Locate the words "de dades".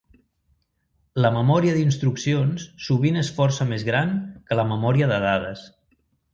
5.15-5.67